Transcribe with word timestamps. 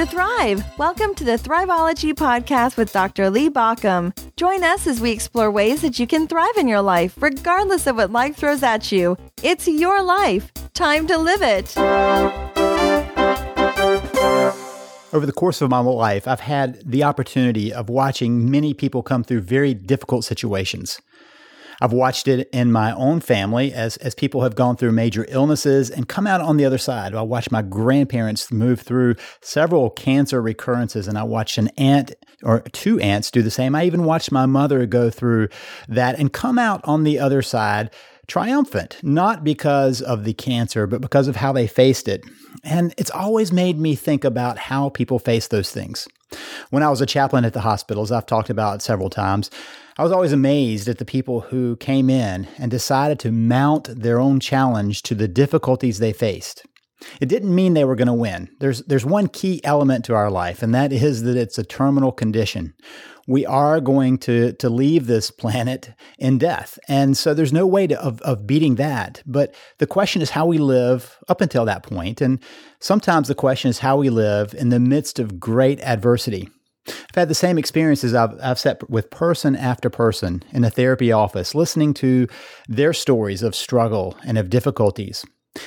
to 0.00 0.06
thrive. 0.06 0.64
Welcome 0.78 1.14
to 1.16 1.24
the 1.24 1.36
Thriveology 1.36 2.14
Podcast 2.14 2.78
with 2.78 2.90
Dr. 2.90 3.28
Lee 3.28 3.50
Baucom. 3.50 4.14
Join 4.34 4.64
us 4.64 4.86
as 4.86 4.98
we 4.98 5.10
explore 5.10 5.50
ways 5.50 5.82
that 5.82 5.98
you 5.98 6.06
can 6.06 6.26
thrive 6.26 6.56
in 6.56 6.66
your 6.68 6.80
life, 6.80 7.20
regardless 7.20 7.86
of 7.86 7.96
what 7.96 8.10
life 8.10 8.36
throws 8.36 8.62
at 8.62 8.90
you. 8.90 9.18
It's 9.42 9.68
your 9.68 10.02
life. 10.02 10.54
Time 10.72 11.06
to 11.06 11.18
live 11.18 11.42
it. 11.42 11.76
Over 15.12 15.26
the 15.26 15.34
course 15.36 15.60
of 15.60 15.68
my 15.68 15.80
life, 15.80 16.26
I've 16.26 16.40
had 16.40 16.80
the 16.90 17.04
opportunity 17.04 17.70
of 17.70 17.90
watching 17.90 18.50
many 18.50 18.72
people 18.72 19.02
come 19.02 19.22
through 19.22 19.42
very 19.42 19.74
difficult 19.74 20.24
situations. 20.24 20.98
I've 21.80 21.92
watched 21.92 22.28
it 22.28 22.48
in 22.52 22.72
my 22.72 22.92
own 22.92 23.20
family 23.20 23.72
as, 23.72 23.96
as 23.98 24.14
people 24.14 24.42
have 24.42 24.54
gone 24.54 24.76
through 24.76 24.92
major 24.92 25.26
illnesses 25.28 25.90
and 25.90 26.08
come 26.08 26.26
out 26.26 26.40
on 26.40 26.56
the 26.56 26.64
other 26.64 26.78
side. 26.78 27.14
I 27.14 27.22
watched 27.22 27.50
my 27.50 27.62
grandparents 27.62 28.52
move 28.52 28.80
through 28.80 29.16
several 29.40 29.90
cancer 29.90 30.42
recurrences, 30.42 31.08
and 31.08 31.16
I 31.16 31.22
watched 31.22 31.58
an 31.58 31.68
aunt 31.76 32.14
or 32.42 32.60
two 32.72 32.98
aunts 33.00 33.30
do 33.30 33.42
the 33.42 33.50
same. 33.50 33.74
I 33.74 33.84
even 33.84 34.04
watched 34.04 34.32
my 34.32 34.46
mother 34.46 34.86
go 34.86 35.10
through 35.10 35.48
that 35.88 36.18
and 36.18 36.32
come 36.32 36.58
out 36.58 36.80
on 36.84 37.04
the 37.04 37.18
other 37.18 37.42
side 37.42 37.90
triumphant, 38.26 38.96
not 39.02 39.42
because 39.42 40.00
of 40.00 40.24
the 40.24 40.32
cancer, 40.32 40.86
but 40.86 41.00
because 41.00 41.26
of 41.26 41.36
how 41.36 41.52
they 41.52 41.66
faced 41.66 42.06
it. 42.06 42.24
And 42.62 42.94
it's 42.96 43.10
always 43.10 43.52
made 43.52 43.78
me 43.78 43.96
think 43.96 44.24
about 44.24 44.56
how 44.56 44.88
people 44.90 45.18
face 45.18 45.48
those 45.48 45.72
things. 45.72 46.06
When 46.70 46.82
I 46.82 46.88
was 46.88 47.00
a 47.00 47.06
chaplain 47.06 47.44
at 47.44 47.52
the 47.52 47.60
hospitals, 47.60 48.12
I've 48.12 48.26
talked 48.26 48.50
about 48.50 48.82
several 48.82 49.10
times, 49.10 49.50
I 49.98 50.02
was 50.02 50.12
always 50.12 50.32
amazed 50.32 50.88
at 50.88 50.98
the 50.98 51.04
people 51.04 51.40
who 51.40 51.76
came 51.76 52.08
in 52.08 52.48
and 52.58 52.70
decided 52.70 53.18
to 53.20 53.32
mount 53.32 53.84
their 54.00 54.18
own 54.18 54.40
challenge 54.40 55.02
to 55.02 55.14
the 55.14 55.28
difficulties 55.28 55.98
they 55.98 56.12
faced. 56.12 56.64
It 57.20 57.28
didn't 57.28 57.54
mean 57.54 57.74
they 57.74 57.84
were 57.84 57.96
going 57.96 58.08
to 58.08 58.12
win. 58.12 58.50
There's, 58.60 58.82
there's 58.82 59.04
one 59.04 59.28
key 59.28 59.60
element 59.64 60.04
to 60.06 60.14
our 60.14 60.30
life, 60.30 60.62
and 60.62 60.74
that 60.74 60.92
is 60.92 61.22
that 61.22 61.36
it's 61.36 61.58
a 61.58 61.64
terminal 61.64 62.12
condition. 62.12 62.74
We 63.26 63.46
are 63.46 63.80
going 63.80 64.18
to, 64.18 64.52
to 64.54 64.68
leave 64.68 65.06
this 65.06 65.30
planet 65.30 65.92
in 66.18 66.38
death. 66.38 66.78
And 66.88 67.16
so 67.16 67.32
there's 67.32 67.52
no 67.52 67.66
way 67.66 67.86
to, 67.86 68.00
of, 68.00 68.20
of 68.22 68.46
beating 68.46 68.74
that. 68.76 69.22
But 69.26 69.54
the 69.78 69.86
question 69.86 70.22
is 70.22 70.30
how 70.30 70.46
we 70.46 70.58
live 70.58 71.18
up 71.28 71.40
until 71.40 71.64
that 71.64 71.82
point. 71.82 72.20
And 72.20 72.40
sometimes 72.80 73.28
the 73.28 73.34
question 73.34 73.70
is 73.70 73.78
how 73.78 73.96
we 73.96 74.10
live 74.10 74.54
in 74.54 74.70
the 74.70 74.80
midst 74.80 75.18
of 75.18 75.40
great 75.40 75.80
adversity. 75.80 76.48
I've 76.88 77.14
had 77.14 77.28
the 77.28 77.34
same 77.34 77.58
experiences 77.58 78.14
I've, 78.14 78.38
I've 78.42 78.58
sat 78.58 78.88
with 78.88 79.10
person 79.10 79.54
after 79.54 79.90
person 79.90 80.42
in 80.52 80.64
a 80.64 80.70
therapy 80.70 81.12
office, 81.12 81.54
listening 81.54 81.94
to 81.94 82.26
their 82.68 82.92
stories 82.92 83.42
of 83.42 83.54
struggle 83.54 84.16
and 84.24 84.38
of 84.38 84.50
difficulties. 84.50 85.24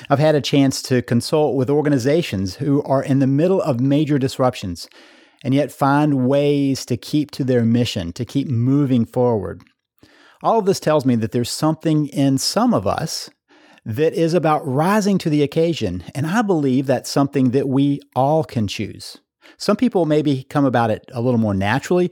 I've 0.08 0.18
had 0.18 0.34
a 0.34 0.40
chance 0.40 0.82
to 0.82 1.02
consult 1.02 1.56
with 1.56 1.70
organizations 1.70 2.56
who 2.56 2.82
are 2.82 3.02
in 3.02 3.18
the 3.18 3.26
middle 3.26 3.60
of 3.60 3.80
major 3.80 4.18
disruptions 4.18 4.88
and 5.42 5.52
yet 5.52 5.70
find 5.70 6.26
ways 6.26 6.86
to 6.86 6.96
keep 6.96 7.30
to 7.32 7.44
their 7.44 7.64
mission, 7.64 8.12
to 8.14 8.24
keep 8.24 8.48
moving 8.48 9.04
forward. 9.04 9.62
All 10.42 10.58
of 10.58 10.64
this 10.64 10.80
tells 10.80 11.04
me 11.04 11.16
that 11.16 11.32
there's 11.32 11.50
something 11.50 12.06
in 12.08 12.38
some 12.38 12.72
of 12.72 12.86
us 12.86 13.30
that 13.84 14.14
is 14.14 14.32
about 14.32 14.66
rising 14.66 15.18
to 15.18 15.28
the 15.28 15.42
occasion, 15.42 16.02
and 16.14 16.26
I 16.26 16.40
believe 16.40 16.86
that's 16.86 17.10
something 17.10 17.50
that 17.50 17.68
we 17.68 18.00
all 18.16 18.42
can 18.42 18.66
choose. 18.66 19.18
Some 19.58 19.76
people 19.76 20.06
maybe 20.06 20.44
come 20.44 20.64
about 20.64 20.90
it 20.90 21.04
a 21.12 21.20
little 21.20 21.38
more 21.38 21.54
naturally, 21.54 22.10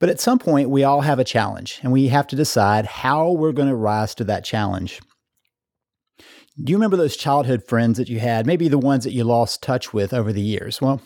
but 0.00 0.08
at 0.08 0.20
some 0.20 0.38
point 0.38 0.70
we 0.70 0.84
all 0.84 1.02
have 1.02 1.18
a 1.18 1.24
challenge 1.24 1.80
and 1.82 1.92
we 1.92 2.08
have 2.08 2.26
to 2.28 2.36
decide 2.36 2.86
how 2.86 3.30
we're 3.30 3.52
going 3.52 3.68
to 3.68 3.74
rise 3.74 4.14
to 4.16 4.24
that 4.24 4.44
challenge. 4.44 5.00
Do 6.62 6.70
you 6.70 6.76
remember 6.76 6.96
those 6.96 7.16
childhood 7.16 7.64
friends 7.66 7.98
that 7.98 8.08
you 8.08 8.20
had, 8.20 8.46
maybe 8.46 8.68
the 8.68 8.78
ones 8.78 9.02
that 9.02 9.12
you 9.12 9.24
lost 9.24 9.60
touch 9.60 9.92
with 9.92 10.14
over 10.14 10.32
the 10.32 10.40
years? 10.40 10.80
Well, 10.80 11.02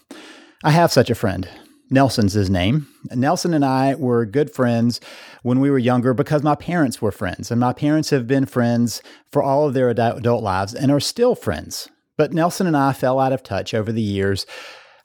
I 0.62 0.72
have 0.72 0.92
such 0.92 1.08
a 1.08 1.14
friend. 1.14 1.48
Nelson's 1.88 2.34
his 2.34 2.50
name. 2.50 2.86
Nelson 3.14 3.54
and 3.54 3.64
I 3.64 3.94
were 3.94 4.26
good 4.26 4.50
friends 4.50 5.00
when 5.42 5.58
we 5.58 5.70
were 5.70 5.78
younger 5.78 6.12
because 6.12 6.42
my 6.42 6.54
parents 6.54 7.00
were 7.00 7.10
friends, 7.10 7.50
and 7.50 7.58
my 7.58 7.72
parents 7.72 8.10
have 8.10 8.26
been 8.26 8.44
friends 8.44 9.00
for 9.32 9.42
all 9.42 9.66
of 9.66 9.72
their 9.72 9.88
adult 9.88 10.42
lives 10.42 10.74
and 10.74 10.92
are 10.92 11.00
still 11.00 11.34
friends. 11.34 11.88
But 12.18 12.34
Nelson 12.34 12.66
and 12.66 12.76
I 12.76 12.92
fell 12.92 13.18
out 13.18 13.32
of 13.32 13.42
touch 13.42 13.72
over 13.72 13.90
the 13.90 14.02
years 14.02 14.44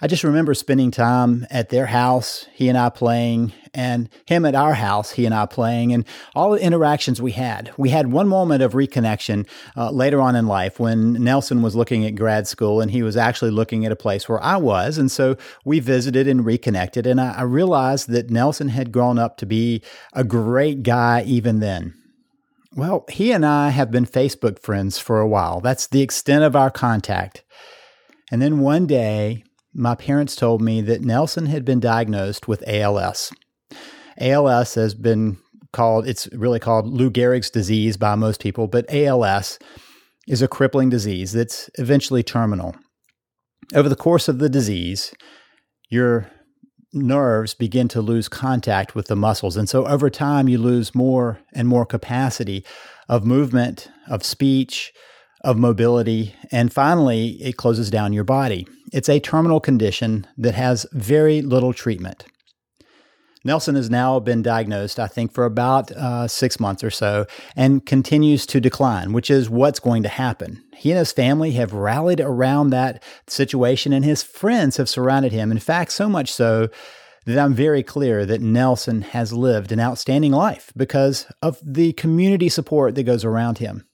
I 0.02 0.08
just 0.08 0.24
remember 0.24 0.54
spending 0.54 0.92
time 0.92 1.46
at 1.50 1.70
their 1.70 1.86
house, 1.86 2.48
he 2.54 2.68
and 2.68 2.78
I 2.78 2.90
playing, 2.90 3.54
and 3.74 4.10
him 4.26 4.46
at 4.46 4.56
our 4.56 4.74
house, 4.74 5.12
he 5.12 5.26
and 5.26 5.34
I 5.34 5.46
playing, 5.46 5.94
and 5.94 6.06
all 6.36 6.52
the 6.52 6.62
interactions 6.62 7.22
we 7.22 7.32
had. 7.32 7.72
We 7.78 7.90
had 7.90 8.12
one 8.12 8.28
moment 8.28 8.64
of 8.64 8.74
reconnection 8.74 9.48
uh, 9.78 9.92
later 9.92 10.20
on 10.20 10.36
in 10.36 10.48
life 10.48 10.80
when 10.80 11.14
Nelson 11.14 11.62
was 11.62 11.76
looking 11.76 12.06
at 12.06 12.16
grad 12.16 12.48
school 12.48 12.82
and 12.82 12.92
he 12.92 13.04
was 13.04 13.16
actually 13.16 13.52
looking 13.52 13.86
at 13.86 13.92
a 13.92 13.96
place 13.96 14.28
where 14.28 14.44
I 14.44 14.58
was. 14.58 14.98
And 14.98 15.12
so 15.12 15.38
we 15.64 15.80
visited 15.80 16.28
and 16.28 16.46
reconnected. 16.46 17.08
And 17.08 17.22
I, 17.22 17.34
I 17.34 17.42
realized 17.44 18.10
that 18.10 18.30
Nelson 18.30 18.70
had 18.70 18.92
grown 18.92 19.18
up 19.18 19.38
to 19.38 19.46
be 19.46 19.82
a 20.14 20.24
great 20.24 20.84
guy 20.84 21.24
even 21.26 21.60
then. 21.60 21.94
Well, 22.76 23.06
he 23.10 23.32
and 23.32 23.46
I 23.46 23.70
have 23.70 23.92
been 23.92 24.06
Facebook 24.06 24.60
friends 24.60 24.98
for 24.98 25.20
a 25.20 25.28
while. 25.28 25.62
That's 25.62 25.88
the 25.88 26.02
extent 26.02 26.44
of 26.44 26.56
our 26.56 26.72
contact. 26.72 27.44
And 28.32 28.42
then 28.42 28.60
one 28.60 28.88
day, 28.88 29.44
my 29.74 29.96
parents 29.96 30.36
told 30.36 30.62
me 30.62 30.82
that 30.82 31.02
Nelson 31.02 31.48
had 31.48 31.66
been 31.66 31.80
diagnosed 31.80 32.48
with 32.48 32.64
ALS. 32.68 33.32
ALS 34.20 34.76
has 34.76 34.94
been 34.94 35.38
called, 35.72 36.08
it's 36.08 36.28
really 36.34 36.60
called 36.60 36.88
Lou 36.88 37.10
Gehrig's 37.10 37.50
disease 37.50 37.98
by 37.98 38.16
most 38.16 38.42
people, 38.42 38.68
but 38.68 38.86
ALS 38.94 39.58
is 40.28 40.42
a 40.42 40.48
crippling 40.48 40.90
disease 40.90 41.34
that's 41.34 41.70
eventually 41.76 42.24
terminal. 42.24 42.76
Over 43.74 43.90
the 43.90 43.96
course 43.96 44.28
of 44.28 44.40
the 44.40 44.50
disease, 44.50 45.14
your 45.90 46.30
nerves 46.94 47.54
begin 47.54 47.88
to 47.90 48.02
lose 48.02 48.30
contact 48.30 48.94
with 48.94 49.08
the 49.08 49.16
muscles. 49.16 49.58
And 49.58 49.68
so 49.68 49.88
over 49.88 50.10
time, 50.10 50.48
you 50.48 50.60
lose 50.60 50.94
more 50.94 51.40
and 51.54 51.68
more 51.68 51.86
capacity 51.86 52.64
of 53.10 53.26
movement, 53.26 53.90
of 54.08 54.24
speech, 54.24 54.94
of 55.44 55.58
mobility, 55.58 56.36
and 56.52 56.72
finally, 56.72 57.32
it 57.42 57.58
closes 57.58 57.90
down 57.90 58.14
your 58.14 58.24
body. 58.24 58.68
It's 58.94 59.10
a 59.10 59.20
terminal 59.20 59.60
condition 59.60 60.28
that 60.38 60.54
has 60.54 60.86
very 60.94 61.42
little 61.42 61.74
treatment. 61.74 62.26
Nelson 63.44 63.76
has 63.76 63.90
now 63.90 64.20
been 64.20 64.44
diagnosed, 64.44 65.00
I 65.00 65.08
think, 65.08 65.34
for 65.34 65.46
about 65.46 65.92
uh, 65.92 66.28
six 66.28 66.60
months 66.60 66.84
or 66.84 66.92
so 66.92 67.26
and 67.56 67.86
continues 67.86 68.46
to 68.46 68.62
decline, 68.62 69.12
which 69.12 69.30
is 69.32 69.50
what's 69.50 69.80
going 69.80 70.04
to 70.04 70.10
happen. 70.10 70.64
He 70.76 70.92
and 70.92 71.00
his 71.00 71.12
family 71.12 71.54
have 71.54 71.74
rallied 71.74 72.22
around 72.22 72.70
that 72.70 73.04
situation, 73.28 73.92
and 73.92 74.06
his 74.06 74.24
friends 74.24 74.78
have 74.78 74.88
surrounded 74.88 75.32
him. 75.32 75.52
In 75.52 75.60
fact, 75.60 75.92
so 75.92 76.08
much 76.08 76.32
so 76.32 76.70
that 77.26 77.40
I'm 77.40 77.54
very 77.54 77.84
clear 77.84 78.26
that 78.26 78.42
Nelson 78.42 79.02
has 79.02 79.34
lived 79.34 79.72
an 79.72 79.80
outstanding 79.80 80.32
life 80.32 80.72
because 80.78 81.26
of 81.42 81.60
the 81.64 81.94
community 81.94 82.48
support 82.48 82.96
that 82.96 83.04
goes 83.04 83.26
around 83.26 83.58
him. 83.58 83.88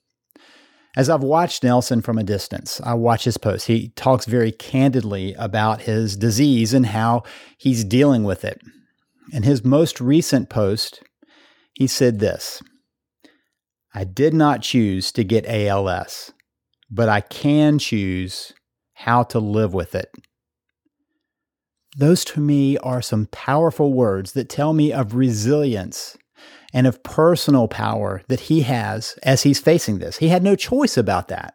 As 0.96 1.08
I've 1.08 1.22
watched 1.22 1.62
Nelson 1.62 2.02
from 2.02 2.18
a 2.18 2.24
distance, 2.24 2.80
I 2.82 2.94
watch 2.94 3.24
his 3.24 3.38
posts. 3.38 3.68
He 3.68 3.90
talks 3.90 4.26
very 4.26 4.50
candidly 4.50 5.34
about 5.34 5.82
his 5.82 6.16
disease 6.16 6.74
and 6.74 6.86
how 6.86 7.22
he's 7.56 7.84
dealing 7.84 8.24
with 8.24 8.44
it. 8.44 8.60
In 9.32 9.44
his 9.44 9.64
most 9.64 10.00
recent 10.00 10.50
post, 10.50 11.02
he 11.74 11.86
said 11.86 12.18
this 12.18 12.60
I 13.94 14.04
did 14.04 14.34
not 14.34 14.62
choose 14.62 15.12
to 15.12 15.22
get 15.22 15.46
ALS, 15.46 16.32
but 16.90 17.08
I 17.08 17.20
can 17.20 17.78
choose 17.78 18.52
how 18.94 19.22
to 19.24 19.38
live 19.38 19.72
with 19.72 19.94
it. 19.94 20.10
Those 21.96 22.24
to 22.26 22.40
me 22.40 22.78
are 22.78 23.02
some 23.02 23.26
powerful 23.26 23.92
words 23.92 24.32
that 24.32 24.48
tell 24.48 24.72
me 24.72 24.92
of 24.92 25.14
resilience 25.14 26.16
and 26.72 26.86
of 26.86 27.02
personal 27.02 27.68
power 27.68 28.22
that 28.28 28.40
he 28.40 28.62
has 28.62 29.18
as 29.22 29.42
he's 29.42 29.60
facing 29.60 29.98
this. 29.98 30.18
He 30.18 30.28
had 30.28 30.42
no 30.42 30.54
choice 30.56 30.96
about 30.96 31.28
that. 31.28 31.54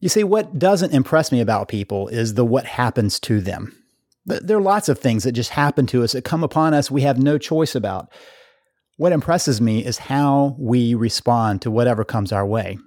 You 0.00 0.08
see, 0.08 0.24
what 0.24 0.58
doesn't 0.58 0.94
impress 0.94 1.30
me 1.30 1.40
about 1.40 1.68
people 1.68 2.08
is 2.08 2.34
the 2.34 2.44
what 2.44 2.64
happens 2.64 3.20
to 3.20 3.40
them. 3.40 3.76
There 4.24 4.56
are 4.56 4.62
lots 4.62 4.88
of 4.88 4.98
things 4.98 5.24
that 5.24 5.32
just 5.32 5.50
happen 5.50 5.86
to 5.88 6.02
us 6.02 6.12
that 6.12 6.24
come 6.24 6.44
upon 6.44 6.74
us 6.74 6.90
we 6.90 7.02
have 7.02 7.18
no 7.18 7.38
choice 7.38 7.74
about. 7.74 8.10
What 8.96 9.12
impresses 9.12 9.60
me 9.60 9.84
is 9.84 9.98
how 9.98 10.56
we 10.58 10.94
respond 10.94 11.62
to 11.62 11.70
whatever 11.70 12.04
comes 12.04 12.32
our 12.32 12.46
way. 12.46 12.78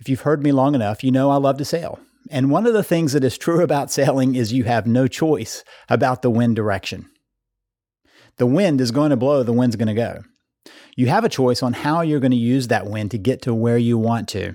If 0.00 0.08
you've 0.08 0.22
heard 0.22 0.42
me 0.42 0.52
long 0.52 0.74
enough, 0.74 1.04
you 1.04 1.12
know 1.12 1.30
I 1.30 1.36
love 1.36 1.58
to 1.58 1.64
sail. 1.64 2.00
And 2.30 2.50
one 2.50 2.66
of 2.66 2.72
the 2.72 2.82
things 2.82 3.12
that 3.12 3.24
is 3.24 3.38
true 3.38 3.60
about 3.64 3.90
sailing 3.90 4.34
is 4.34 4.52
you 4.52 4.64
have 4.64 4.86
no 4.86 5.06
choice 5.06 5.64
about 5.88 6.22
the 6.22 6.30
wind 6.30 6.56
direction. 6.56 7.08
The 8.36 8.46
wind 8.46 8.80
is 8.80 8.90
going 8.90 9.10
to 9.10 9.16
blow, 9.16 9.42
the 9.42 9.52
wind's 9.52 9.76
going 9.76 9.88
to 9.88 9.94
go. 9.94 10.22
You 10.96 11.06
have 11.08 11.24
a 11.24 11.28
choice 11.28 11.62
on 11.62 11.72
how 11.72 12.02
you're 12.02 12.20
going 12.20 12.32
to 12.32 12.36
use 12.36 12.68
that 12.68 12.86
wind 12.86 13.10
to 13.12 13.18
get 13.18 13.42
to 13.42 13.54
where 13.54 13.78
you 13.78 13.98
want 13.98 14.28
to. 14.28 14.54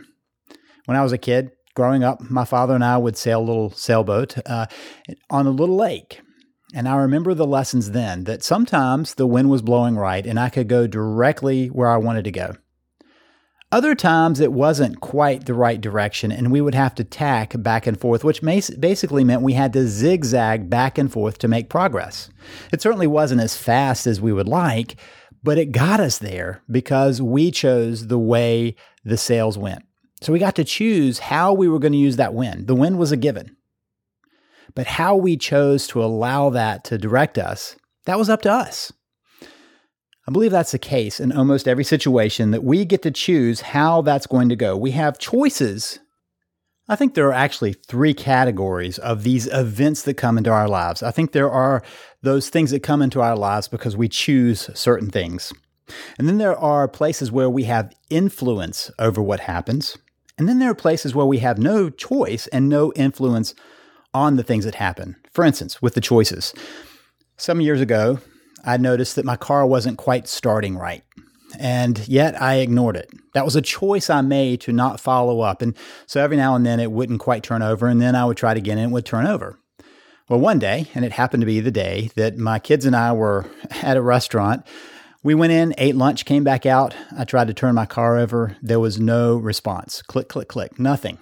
When 0.85 0.97
I 0.97 1.03
was 1.03 1.12
a 1.12 1.18
kid, 1.18 1.51
growing 1.75 2.03
up, 2.03 2.21
my 2.29 2.45
father 2.45 2.75
and 2.75 2.83
I 2.83 2.97
would 2.97 3.18
sail 3.18 3.39
a 3.39 3.45
little 3.45 3.71
sailboat 3.71 4.38
uh, 4.47 4.68
on 5.29 5.47
a 5.47 5.51
little 5.51 5.75
lake. 5.75 6.21
And 6.74 6.88
I 6.88 6.95
remember 6.95 7.33
the 7.33 7.47
lessons 7.47 7.91
then 7.91 8.25
that 8.25 8.44
sometimes 8.44 9.13
the 9.13 9.27
wind 9.27 9.50
was 9.50 9.62
blowing 9.62 9.95
right 9.95 10.25
and 10.25 10.39
I 10.39 10.50
could 10.50 10.68
go 10.68 10.85
directly 10.85 11.68
where 11.68 11.89
I 11.89 11.97
wanted 11.97 12.25
to 12.25 12.31
go. 12.31 12.56
Other 13.69 13.96
times 13.96 14.40
it 14.40 14.54
wasn't 14.54 15.02
quite 15.02 15.46
the 15.46 15.54
right 15.54 15.81
direction, 15.81 16.31
and 16.31 16.54
we 16.54 16.62
would 16.62 16.75
have 16.75 16.96
to 16.96 17.04
tack 17.04 17.54
back 17.62 17.86
and 17.86 18.00
forth, 18.00 18.24
which 18.24 18.42
basically 18.42 19.25
meant 19.25 19.42
we 19.42 19.54
had 19.54 19.74
to 19.74 19.88
zigzag 19.88 20.69
back 20.69 20.98
and 20.98 21.12
forth 21.12 21.38
to 21.40 21.50
make 21.50 21.69
progress. 21.69 22.30
It 22.72 22.81
certainly 22.81 23.08
wasn't 23.08 23.42
as 23.42 23.58
fast 23.58 24.08
as 24.08 24.22
we 24.22 24.31
would 24.31 24.48
like, 24.48 24.96
but 25.44 25.58
it 25.58 25.74
got 25.74 26.00
us 26.00 26.18
there 26.18 26.62
because 26.72 27.22
we 27.22 27.52
chose 27.52 28.08
the 28.08 28.18
way 28.18 28.75
the 29.04 29.18
sails 29.18 29.58
went. 29.58 29.84
So 30.22 30.31
we 30.31 30.40
got 30.40 30.56
to 30.56 30.64
choose 30.64 31.19
how 31.19 31.52
we 31.52 31.68
were 31.68 31.80
going 31.80 31.92
to 31.92 32.00
use 32.00 32.16
that 32.16 32.34
wind. 32.34 32.68
The 32.68 32.75
wind 32.75 32.98
was 32.98 33.12
a 33.12 33.18
given. 33.18 33.58
But 34.75 34.88
how 34.88 35.16
we 35.18 35.36
chose 35.36 35.88
to 35.88 36.04
allow 36.04 36.50
that 36.52 36.86
to 36.86 36.98
direct 36.98 37.38
us, 37.38 37.75
that 38.06 38.18
was 38.18 38.30
up 38.30 38.42
to 38.44 38.52
us. 38.52 38.94
I 40.27 40.31
believe 40.33 40.51
that's 40.51 40.74
the 40.74 40.79
case 40.79 41.21
in 41.21 41.31
almost 41.31 41.69
every 41.69 41.85
situation 41.85 42.51
that 42.51 42.63
we 42.63 42.83
get 42.83 43.01
to 43.03 43.12
choose 43.12 43.62
how 43.62 44.01
that's 44.01 44.27
going 44.27 44.50
to 44.50 44.57
go. 44.57 44.75
We 44.75 44.91
have 44.91 45.18
choices. 45.19 46.00
I 46.89 46.97
think 46.97 47.13
there 47.13 47.27
are 47.27 47.33
actually 47.33 47.74
three 47.74 48.13
categories 48.13 48.97
of 48.97 49.24
these 49.24 49.47
events 49.47 50.01
that 50.03 50.15
come 50.15 50.38
into 50.38 50.51
our 50.51 50.68
lives. 50.68 51.01
I 51.01 51.12
think 51.12 51.31
there 51.31 51.50
are 51.50 51.81
those 52.24 52.50
things 52.50 52.71
that 52.71 52.83
come 52.83 53.01
into 53.01 53.21
our 53.21 53.38
lives 53.38 53.69
because 53.69 53.95
we 53.95 54.09
choose 54.09 54.69
certain 54.77 55.09
things. 55.09 55.53
And 56.18 56.27
then 56.27 56.39
there 56.39 56.57
are 56.57 56.89
places 56.89 57.31
where 57.31 57.50
we 57.50 57.63
have 57.63 57.94
influence 58.09 58.91
over 59.00 59.21
what 59.21 59.39
happens. 59.41 59.97
And 60.38 60.50
then 60.50 60.59
there 60.59 60.71
are 60.71 60.75
places 60.75 61.15
where 61.15 61.25
we 61.25 61.39
have 61.39 61.57
no 61.57 61.89
choice 61.89 62.47
and 62.47 62.68
no 62.68 62.91
influence 62.94 63.56
on 64.13 64.35
the 64.35 64.44
things 64.44 64.65
that 64.65 64.75
happen. 64.75 65.15
For 65.31 65.45
instance, 65.45 65.81
with 65.81 65.94
the 65.94 66.01
choices. 66.01 66.53
Some 67.38 67.62
years 67.62 67.80
ago, 67.80 68.19
I 68.68 68.78
noticed 68.78 69.16
that 69.16 69.25
my 69.25 69.38
car 69.38 69.66
wasn't 69.66 69.98
quite 69.98 70.28
starting 70.28 70.78
right. 70.78 71.04
And 71.58 72.06
yet 72.08 72.40
I 72.40 72.56
ignored 72.56 72.98
it. 72.98 73.10
That 73.34 73.46
was 73.46 73.56
a 73.56 73.62
choice 73.62 74.10
I 74.10 74.19
made 74.19 74.60
to 74.62 74.74
not 74.74 75.00
follow 75.00 75.40
up. 75.40 75.62
And 75.62 75.75
so 76.06 76.22
every 76.22 76.36
now 76.36 76.54
and 76.56 76.66
then 76.66 76.81
it 76.81 76.92
wouldn't 76.92 77.22
quite 77.22 77.44
turn 77.44 77.62
over. 77.62 77.88
And 77.88 78.02
then 78.02 78.14
I 78.14 78.25
would 78.25 78.36
try 78.36 78.52
it 78.52 78.58
again 78.58 78.78
and 78.78 78.92
it 78.92 78.94
would 78.94 79.06
turn 79.06 79.25
over. 79.25 79.58
Well, 80.30 80.42
one 80.42 80.60
day, 80.60 80.88
and 80.94 81.06
it 81.06 81.14
happened 81.14 81.42
to 81.42 81.48
be 81.48 81.62
the 81.62 81.72
day 81.72 82.12
that 82.16 82.38
my 82.38 82.60
kids 82.60 82.86
and 82.86 82.96
I 82.96 83.14
were 83.14 83.46
at 83.81 83.96
a 83.96 84.02
restaurant, 84.02 84.68
we 85.24 85.34
went 85.34 85.54
in, 85.54 85.74
ate 85.78 85.96
lunch, 85.96 86.25
came 86.25 86.44
back 86.44 86.66
out. 86.66 86.94
I 87.18 87.24
tried 87.24 87.48
to 87.48 87.54
turn 87.54 87.75
my 87.75 87.86
car 87.86 88.18
over. 88.18 88.58
There 88.62 88.80
was 88.81 89.00
no 89.00 89.38
response. 89.38 90.02
Click, 90.02 90.28
click, 90.28 90.50
click, 90.50 90.78
nothing. 90.78 91.18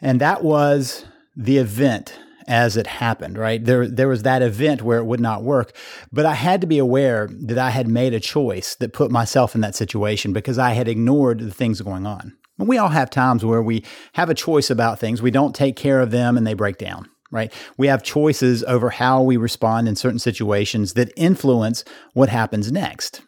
And 0.00 0.20
that 0.20 0.42
was 0.42 1.04
the 1.36 1.58
event 1.58 2.18
as 2.46 2.76
it 2.76 2.86
happened, 2.86 3.38
right? 3.38 3.64
There, 3.64 3.86
there 3.86 4.08
was 4.08 4.22
that 4.22 4.42
event 4.42 4.82
where 4.82 4.98
it 4.98 5.04
would 5.04 5.20
not 5.20 5.42
work, 5.42 5.76
but 6.12 6.26
I 6.26 6.34
had 6.34 6.60
to 6.60 6.66
be 6.66 6.78
aware 6.78 7.28
that 7.30 7.58
I 7.58 7.70
had 7.70 7.88
made 7.88 8.14
a 8.14 8.20
choice 8.20 8.74
that 8.76 8.92
put 8.92 9.10
myself 9.10 9.54
in 9.54 9.60
that 9.62 9.74
situation 9.74 10.32
because 10.32 10.58
I 10.58 10.70
had 10.70 10.88
ignored 10.88 11.40
the 11.40 11.50
things 11.50 11.80
going 11.80 12.06
on. 12.06 12.36
And 12.58 12.68
we 12.68 12.78
all 12.78 12.88
have 12.88 13.10
times 13.10 13.44
where 13.44 13.62
we 13.62 13.84
have 14.14 14.30
a 14.30 14.34
choice 14.34 14.70
about 14.70 14.98
things. 14.98 15.20
We 15.20 15.30
don't 15.30 15.54
take 15.54 15.76
care 15.76 16.00
of 16.00 16.10
them 16.10 16.36
and 16.36 16.46
they 16.46 16.54
break 16.54 16.78
down 16.78 17.08
right? 17.30 17.52
We 17.76 17.88
have 17.88 18.02
choices 18.02 18.62
over 18.64 18.90
how 18.90 19.20
we 19.22 19.36
respond 19.36 19.88
in 19.88 19.96
certain 19.96 20.18
situations 20.18 20.94
that 20.94 21.12
influence 21.16 21.84
what 22.12 22.28
happens 22.28 22.70
next. 22.70 23.22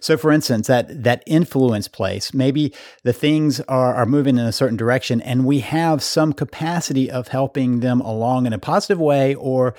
So, 0.00 0.16
for 0.16 0.30
instance, 0.30 0.66
that 0.66 1.04
that 1.04 1.22
influence 1.26 1.88
place, 1.88 2.34
maybe 2.34 2.72
the 3.02 3.12
things 3.12 3.60
are, 3.62 3.94
are 3.94 4.06
moving 4.06 4.38
in 4.38 4.44
a 4.44 4.52
certain 4.52 4.76
direction, 4.76 5.20
and 5.20 5.44
we 5.44 5.60
have 5.60 6.02
some 6.02 6.32
capacity 6.32 7.10
of 7.10 7.28
helping 7.28 7.80
them 7.80 8.00
along 8.00 8.46
in 8.46 8.52
a 8.52 8.58
positive 8.58 8.98
way 8.98 9.34
or 9.34 9.74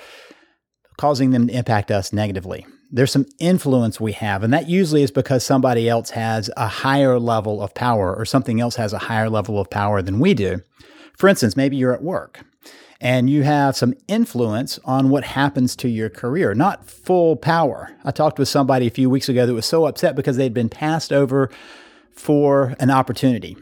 causing 0.96 1.30
them 1.30 1.48
to 1.48 1.54
impact 1.54 1.90
us 1.90 2.12
negatively. 2.12 2.66
There's 2.90 3.10
some 3.10 3.26
influence 3.40 4.00
we 4.00 4.12
have, 4.12 4.42
and 4.42 4.52
that 4.52 4.68
usually 4.68 5.02
is 5.02 5.10
because 5.10 5.44
somebody 5.44 5.88
else 5.88 6.10
has 6.10 6.50
a 6.56 6.68
higher 6.68 7.18
level 7.18 7.62
of 7.62 7.74
power 7.74 8.14
or 8.14 8.24
something 8.24 8.60
else 8.60 8.76
has 8.76 8.92
a 8.92 8.98
higher 8.98 9.28
level 9.28 9.60
of 9.60 9.68
power 9.70 10.02
than 10.02 10.20
we 10.20 10.34
do. 10.34 10.62
For 11.18 11.28
instance, 11.28 11.56
maybe 11.56 11.76
you're 11.76 11.94
at 11.94 12.02
work 12.02 12.44
and 13.00 13.28
you 13.28 13.42
have 13.42 13.76
some 13.76 13.94
influence 14.08 14.78
on 14.84 15.10
what 15.10 15.24
happens 15.24 15.76
to 15.76 15.88
your 15.88 16.08
career, 16.08 16.54
not 16.54 16.88
full 16.88 17.36
power. 17.36 17.90
I 18.04 18.10
talked 18.10 18.38
with 18.38 18.48
somebody 18.48 18.86
a 18.86 18.90
few 18.90 19.10
weeks 19.10 19.28
ago 19.28 19.46
that 19.46 19.54
was 19.54 19.66
so 19.66 19.86
upset 19.86 20.16
because 20.16 20.36
they'd 20.36 20.54
been 20.54 20.68
passed 20.68 21.12
over 21.12 21.50
for 22.12 22.74
an 22.78 22.90
opportunity. 22.90 23.56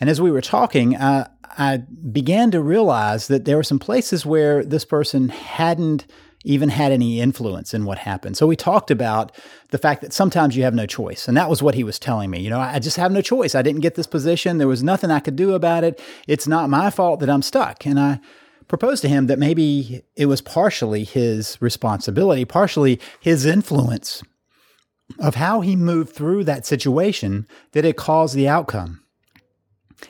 And 0.00 0.08
as 0.08 0.20
we 0.20 0.30
were 0.30 0.40
talking, 0.40 0.96
uh, 0.96 1.28
I 1.58 1.78
began 1.78 2.50
to 2.52 2.62
realize 2.62 3.28
that 3.28 3.44
there 3.44 3.56
were 3.56 3.62
some 3.62 3.78
places 3.78 4.24
where 4.24 4.64
this 4.64 4.84
person 4.84 5.28
hadn't 5.28 6.06
even 6.44 6.70
had 6.70 6.90
any 6.90 7.20
influence 7.20 7.74
in 7.74 7.84
what 7.84 7.98
happened. 7.98 8.36
So 8.36 8.46
we 8.46 8.56
talked 8.56 8.90
about 8.90 9.30
the 9.72 9.78
fact 9.78 10.00
that 10.00 10.14
sometimes 10.14 10.56
you 10.56 10.62
have 10.62 10.74
no 10.74 10.86
choice. 10.86 11.28
And 11.28 11.36
that 11.36 11.50
was 11.50 11.62
what 11.62 11.74
he 11.74 11.84
was 11.84 11.98
telling 11.98 12.30
me. 12.30 12.40
You 12.40 12.48
know, 12.48 12.60
I 12.60 12.78
just 12.78 12.96
have 12.96 13.12
no 13.12 13.20
choice. 13.20 13.54
I 13.54 13.60
didn't 13.60 13.82
get 13.82 13.94
this 13.94 14.06
position. 14.06 14.56
There 14.56 14.66
was 14.66 14.82
nothing 14.82 15.10
I 15.10 15.20
could 15.20 15.36
do 15.36 15.52
about 15.52 15.84
it. 15.84 16.00
It's 16.26 16.48
not 16.48 16.70
my 16.70 16.88
fault 16.88 17.20
that 17.20 17.28
I'm 17.28 17.42
stuck. 17.42 17.84
And 17.84 18.00
I 18.00 18.20
proposed 18.70 19.02
to 19.02 19.08
him 19.08 19.26
that 19.26 19.38
maybe 19.38 20.00
it 20.14 20.26
was 20.26 20.40
partially 20.40 21.02
his 21.02 21.60
responsibility, 21.60 22.44
partially 22.44 23.00
his 23.18 23.44
influence 23.44 24.22
of 25.18 25.34
how 25.34 25.60
he 25.60 25.74
moved 25.74 26.14
through 26.14 26.44
that 26.44 26.64
situation 26.64 27.48
that 27.72 27.84
it 27.84 27.96
caused 27.96 28.36
the 28.36 28.48
outcome. 28.48 29.02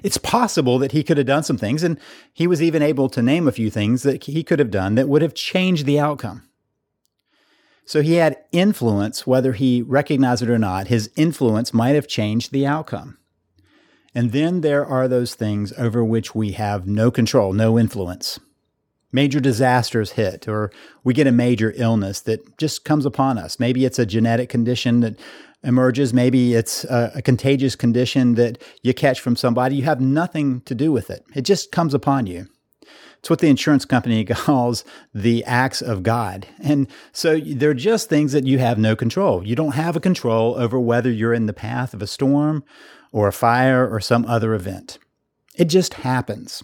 It's 0.02 0.18
possible 0.18 0.78
that 0.78 0.92
he 0.92 1.02
could 1.02 1.16
have 1.16 1.26
done 1.26 1.42
some 1.42 1.56
things, 1.56 1.82
and 1.82 1.98
he 2.34 2.46
was 2.46 2.62
even 2.62 2.82
able 2.82 3.08
to 3.08 3.22
name 3.22 3.48
a 3.48 3.52
few 3.52 3.70
things 3.70 4.02
that 4.02 4.24
he 4.24 4.44
could 4.44 4.58
have 4.58 4.70
done 4.70 4.94
that 4.94 5.08
would 5.08 5.22
have 5.22 5.34
changed 5.34 5.86
the 5.86 5.98
outcome. 5.98 6.46
So 7.86 8.02
he 8.02 8.16
had 8.16 8.36
influence, 8.52 9.26
whether 9.26 9.54
he 9.54 9.80
recognized 9.80 10.42
it 10.42 10.50
or 10.50 10.58
not. 10.58 10.88
His 10.88 11.10
influence 11.16 11.72
might 11.72 11.94
have 11.94 12.06
changed 12.06 12.52
the 12.52 12.66
outcome. 12.66 13.16
And 14.14 14.32
then 14.32 14.60
there 14.60 14.84
are 14.84 15.08
those 15.08 15.34
things 15.34 15.72
over 15.78 16.04
which 16.04 16.34
we 16.34 16.52
have 16.52 16.86
no 16.86 17.10
control, 17.10 17.54
no 17.54 17.78
influence 17.78 18.38
major 19.12 19.40
disasters 19.40 20.12
hit 20.12 20.48
or 20.48 20.70
we 21.04 21.14
get 21.14 21.26
a 21.26 21.32
major 21.32 21.72
illness 21.76 22.20
that 22.22 22.58
just 22.58 22.84
comes 22.84 23.06
upon 23.06 23.38
us. 23.38 23.58
Maybe 23.58 23.84
it's 23.84 23.98
a 23.98 24.06
genetic 24.06 24.48
condition 24.48 25.00
that 25.00 25.18
emerges. 25.62 26.14
Maybe 26.14 26.54
it's 26.54 26.84
a, 26.84 27.12
a, 27.16 27.22
contagious 27.22 27.76
condition 27.76 28.34
that 28.34 28.62
you 28.82 28.94
catch 28.94 29.20
from 29.20 29.36
somebody. 29.36 29.76
You 29.76 29.82
have 29.82 30.00
nothing 30.00 30.62
to 30.62 30.74
do 30.74 30.90
with 30.90 31.10
it. 31.10 31.24
It 31.34 31.42
just 31.42 31.70
comes 31.70 31.92
upon 31.92 32.26
you. 32.26 32.46
It's 33.18 33.28
what 33.28 33.40
the 33.40 33.48
insurance 33.48 33.84
company 33.84 34.24
calls 34.26 34.84
the 35.14 35.44
acts 35.44 35.82
of 35.82 36.02
God. 36.02 36.46
And 36.58 36.88
so 37.12 37.38
they're 37.38 37.74
just 37.74 38.08
things 38.08 38.32
that 38.32 38.46
you 38.46 38.58
have 38.58 38.78
no 38.78 38.96
control. 38.96 39.46
You 39.46 39.54
don't 39.54 39.74
have 39.74 39.96
a 39.96 40.00
control 40.00 40.56
over 40.56 40.80
whether 40.80 41.10
you're 41.10 41.34
in 41.34 41.46
the 41.46 41.52
path 41.52 41.92
of 41.92 42.02
a 42.02 42.06
storm 42.06 42.64
or 43.12 43.28
a 43.28 43.32
fire 43.32 43.86
or 43.86 44.00
some 44.00 44.24
other 44.24 44.54
event. 44.54 44.98
It 45.56 45.66
just 45.66 45.94
happens. 45.94 46.62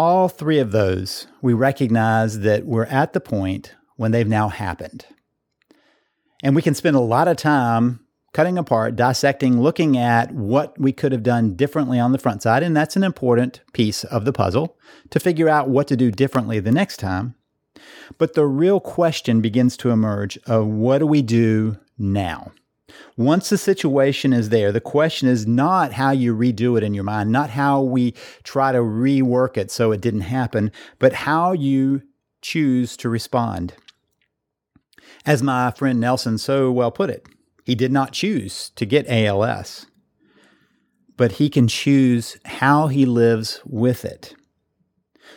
All 0.00 0.30
three 0.30 0.58
of 0.60 0.72
those, 0.72 1.26
we 1.42 1.52
recognize 1.52 2.38
that 2.38 2.64
we're 2.64 2.86
at 2.86 3.12
the 3.12 3.20
point 3.20 3.74
when 3.96 4.12
they've 4.12 4.26
now 4.26 4.48
happened. 4.48 5.04
And 6.42 6.56
we 6.56 6.62
can 6.62 6.74
spend 6.74 6.96
a 6.96 7.00
lot 7.00 7.28
of 7.28 7.36
time 7.36 8.00
cutting 8.32 8.56
apart, 8.56 8.96
dissecting, 8.96 9.60
looking 9.60 9.98
at 9.98 10.32
what 10.32 10.80
we 10.80 10.90
could 10.90 11.12
have 11.12 11.22
done 11.22 11.54
differently 11.54 12.00
on 12.00 12.12
the 12.12 12.18
front 12.18 12.42
side. 12.42 12.62
And 12.62 12.74
that's 12.74 12.96
an 12.96 13.04
important 13.04 13.60
piece 13.74 14.02
of 14.04 14.24
the 14.24 14.32
puzzle 14.32 14.74
to 15.10 15.20
figure 15.20 15.50
out 15.50 15.68
what 15.68 15.86
to 15.88 15.98
do 15.98 16.10
differently 16.10 16.60
the 16.60 16.72
next 16.72 16.96
time. 16.96 17.34
But 18.16 18.32
the 18.32 18.46
real 18.46 18.80
question 18.80 19.42
begins 19.42 19.76
to 19.76 19.90
emerge 19.90 20.38
of 20.46 20.66
what 20.66 21.00
do 21.00 21.06
we 21.06 21.20
do 21.20 21.76
now? 21.98 22.52
Once 23.16 23.50
the 23.50 23.58
situation 23.58 24.32
is 24.32 24.48
there, 24.48 24.72
the 24.72 24.80
question 24.80 25.28
is 25.28 25.46
not 25.46 25.92
how 25.92 26.10
you 26.10 26.34
redo 26.34 26.76
it 26.76 26.82
in 26.82 26.94
your 26.94 27.04
mind, 27.04 27.30
not 27.30 27.50
how 27.50 27.80
we 27.80 28.12
try 28.42 28.72
to 28.72 28.78
rework 28.78 29.56
it 29.56 29.70
so 29.70 29.92
it 29.92 30.00
didn't 30.00 30.22
happen, 30.22 30.70
but 30.98 31.12
how 31.12 31.52
you 31.52 32.02
choose 32.42 32.96
to 32.96 33.08
respond. 33.08 33.74
As 35.26 35.42
my 35.42 35.70
friend 35.70 36.00
Nelson 36.00 36.38
so 36.38 36.70
well 36.72 36.90
put 36.90 37.10
it, 37.10 37.26
he 37.64 37.74
did 37.74 37.92
not 37.92 38.12
choose 38.12 38.70
to 38.76 38.86
get 38.86 39.08
ALS, 39.08 39.86
but 41.16 41.32
he 41.32 41.50
can 41.50 41.68
choose 41.68 42.38
how 42.44 42.86
he 42.86 43.04
lives 43.04 43.60
with 43.64 44.04
it. 44.04 44.34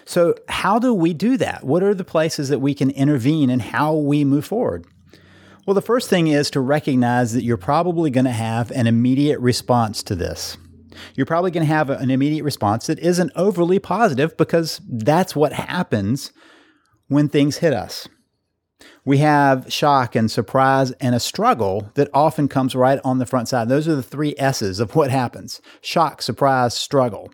So, 0.06 0.36
how 0.50 0.80
do 0.80 0.94
we 0.94 1.14
do 1.14 1.38
that? 1.38 1.64
What 1.64 1.84
are 1.84 1.94
the 1.94 2.04
places 2.04 2.50
that 2.50 2.60
we 2.60 2.74
can 2.74 2.90
intervene 2.90 3.50
and 3.50 3.62
how 3.62 3.96
we 3.96 4.26
move 4.26 4.46
forward? 4.46 4.86
Well, 5.66 5.74
the 5.74 5.82
first 5.82 6.10
thing 6.10 6.28
is 6.28 6.52
to 6.52 6.60
recognize 6.60 7.32
that 7.34 7.44
you're 7.44 7.56
probably 7.56 8.10
going 8.10 8.26
to 8.26 8.32
have 8.32 8.70
an 8.72 8.86
immediate 8.86 9.40
response 9.40 10.04
to 10.04 10.16
this. 10.16 10.58
You're 11.16 11.26
probably 11.26 11.52
going 11.52 11.66
to 11.66 11.74
have 11.74 11.90
an 11.90 12.12
immediate 12.12 12.44
response 12.44 12.88
that 12.88 13.00
isn't 13.00 13.32
overly 13.36 13.80
positive 13.80 14.36
because 14.36 14.82
that's 14.88 15.36
what 15.36 15.54
happens 15.54 16.34
when 17.08 17.30
things 17.30 17.58
hit 17.58 17.74
us. 17.74 18.10
We 19.06 19.20
have 19.20 19.72
shock 19.72 20.16
and 20.16 20.30
surprise 20.30 20.92
and 21.00 21.16
a 21.16 21.20
struggle 21.20 21.92
that 21.96 22.10
often 22.14 22.50
comes 22.50 22.76
right 22.76 23.00
on 23.06 23.20
the 23.20 23.26
front 23.26 23.48
side. 23.48 23.70
Those 23.70 23.88
are 23.88 23.96
the 23.96 24.04
three 24.04 24.36
S's 24.38 24.82
of 24.82 24.96
what 24.96 25.12
happens 25.12 25.62
shock, 25.82 26.22
surprise, 26.22 26.74
struggle. 26.74 27.32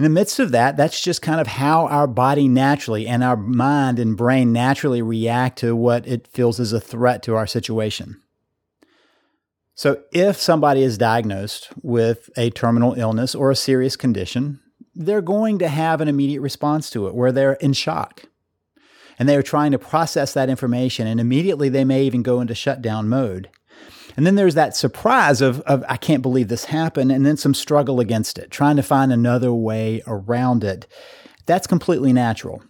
In 0.00 0.04
the 0.04 0.08
midst 0.08 0.38
of 0.38 0.50
that, 0.52 0.78
that's 0.78 0.98
just 0.98 1.20
kind 1.20 1.42
of 1.42 1.46
how 1.46 1.86
our 1.88 2.06
body 2.06 2.48
naturally 2.48 3.06
and 3.06 3.22
our 3.22 3.36
mind 3.36 3.98
and 3.98 4.16
brain 4.16 4.50
naturally 4.50 5.02
react 5.02 5.58
to 5.58 5.76
what 5.76 6.08
it 6.08 6.26
feels 6.26 6.58
as 6.58 6.72
a 6.72 6.80
threat 6.80 7.22
to 7.24 7.34
our 7.34 7.46
situation. 7.46 8.18
So, 9.74 10.02
if 10.10 10.40
somebody 10.40 10.82
is 10.82 10.96
diagnosed 10.96 11.68
with 11.82 12.30
a 12.38 12.48
terminal 12.48 12.94
illness 12.94 13.34
or 13.34 13.50
a 13.50 13.54
serious 13.54 13.94
condition, 13.94 14.60
they're 14.94 15.20
going 15.20 15.58
to 15.58 15.68
have 15.68 16.00
an 16.00 16.08
immediate 16.08 16.40
response 16.40 16.88
to 16.92 17.06
it 17.06 17.14
where 17.14 17.30
they're 17.30 17.52
in 17.60 17.74
shock. 17.74 18.22
And 19.18 19.28
they 19.28 19.36
are 19.36 19.42
trying 19.42 19.72
to 19.72 19.78
process 19.78 20.32
that 20.32 20.48
information, 20.48 21.06
and 21.06 21.20
immediately 21.20 21.68
they 21.68 21.84
may 21.84 22.04
even 22.04 22.22
go 22.22 22.40
into 22.40 22.54
shutdown 22.54 23.06
mode. 23.06 23.50
And 24.16 24.26
then 24.26 24.34
there's 24.34 24.54
that 24.54 24.76
surprise 24.76 25.40
of, 25.40 25.60
of, 25.62 25.84
I 25.88 25.96
can't 25.96 26.22
believe 26.22 26.48
this 26.48 26.66
happened, 26.66 27.12
and 27.12 27.24
then 27.24 27.36
some 27.36 27.54
struggle 27.54 28.00
against 28.00 28.38
it, 28.38 28.50
trying 28.50 28.76
to 28.76 28.82
find 28.82 29.12
another 29.12 29.52
way 29.52 30.02
around 30.06 30.64
it. 30.64 30.86
That's 31.46 31.66
completely 31.66 32.12
natural. 32.12 32.62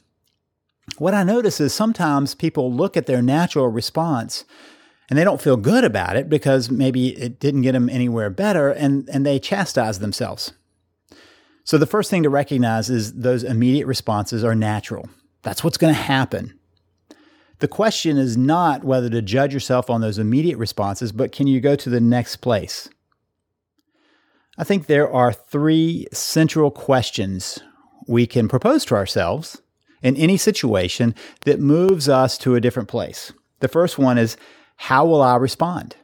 What 0.98 1.14
I 1.14 1.22
notice 1.22 1.60
is 1.60 1.72
sometimes 1.72 2.34
people 2.34 2.72
look 2.72 2.96
at 2.96 3.06
their 3.06 3.22
natural 3.22 3.68
response 3.68 4.44
and 5.08 5.18
they 5.18 5.24
don't 5.24 5.40
feel 5.40 5.56
good 5.56 5.84
about 5.84 6.16
it 6.16 6.28
because 6.28 6.70
maybe 6.70 7.08
it 7.18 7.40
didn't 7.40 7.62
get 7.62 7.72
them 7.72 7.88
anywhere 7.88 8.30
better 8.30 8.70
and, 8.70 9.08
and 9.12 9.26
they 9.26 9.38
chastise 9.38 9.98
themselves. 9.98 10.52
So 11.64 11.78
the 11.78 11.86
first 11.86 12.10
thing 12.10 12.22
to 12.22 12.30
recognize 12.30 12.90
is 12.90 13.14
those 13.14 13.44
immediate 13.44 13.86
responses 13.86 14.44
are 14.44 14.54
natural. 14.54 15.08
That's 15.42 15.62
what's 15.62 15.78
going 15.78 15.94
to 15.94 16.00
happen. 16.00 16.58
The 17.60 17.68
question 17.68 18.16
is 18.16 18.38
not 18.38 18.84
whether 18.84 19.10
to 19.10 19.20
judge 19.20 19.52
yourself 19.52 19.90
on 19.90 20.00
those 20.00 20.18
immediate 20.18 20.56
responses, 20.56 21.12
but 21.12 21.30
can 21.30 21.46
you 21.46 21.60
go 21.60 21.76
to 21.76 21.90
the 21.90 22.00
next 22.00 22.36
place? 22.36 22.88
I 24.56 24.64
think 24.64 24.86
there 24.86 25.10
are 25.10 25.32
three 25.32 26.06
central 26.12 26.70
questions 26.70 27.58
we 28.06 28.26
can 28.26 28.48
propose 28.48 28.84
to 28.86 28.94
ourselves 28.94 29.60
in 30.02 30.16
any 30.16 30.38
situation 30.38 31.14
that 31.44 31.60
moves 31.60 32.08
us 32.08 32.38
to 32.38 32.54
a 32.54 32.60
different 32.60 32.88
place. 32.88 33.32
The 33.60 33.68
first 33.68 33.98
one 33.98 34.16
is 34.16 34.38
how 34.76 35.04
will 35.04 35.20
I 35.20 35.36
respond? 35.36 35.96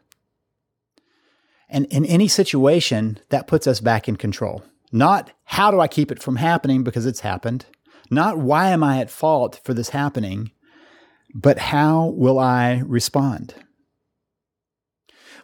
And 1.70 1.86
in 1.86 2.04
any 2.04 2.28
situation, 2.28 3.18
that 3.30 3.46
puts 3.46 3.66
us 3.66 3.80
back 3.80 4.08
in 4.08 4.16
control. 4.16 4.62
Not 4.92 5.32
how 5.44 5.70
do 5.70 5.80
I 5.80 5.88
keep 5.88 6.12
it 6.12 6.22
from 6.22 6.36
happening 6.36 6.84
because 6.84 7.06
it's 7.06 7.20
happened, 7.20 7.64
not 8.10 8.38
why 8.38 8.68
am 8.68 8.84
I 8.84 9.00
at 9.00 9.10
fault 9.10 9.60
for 9.64 9.74
this 9.74 9.88
happening, 9.88 10.52
but 11.38 11.58
how 11.58 12.06
will 12.16 12.38
I 12.38 12.82
respond? 12.86 13.54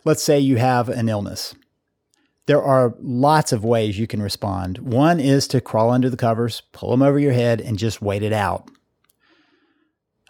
Let's 0.07 0.23
say 0.23 0.41
you 0.41 0.57
have 0.57 0.89
an 0.89 1.11
illness. 1.11 1.55
There 2.47 2.63
are 2.63 2.95
lots 2.99 3.53
of 3.53 3.63
ways 3.63 3.99
you 3.99 4.07
can 4.07 4.23
respond. 4.23 4.79
One 4.79 5.21
is 5.21 5.47
to 5.49 5.61
crawl 5.61 5.91
under 5.91 6.09
the 6.09 6.17
covers, 6.17 6.63
pull 6.73 6.93
them 6.93 7.03
over 7.03 7.19
your 7.19 7.35
head, 7.35 7.61
and 7.61 7.79
just 7.79 8.01
wait 8.01 8.23
it 8.23 8.33
out. 8.33 8.71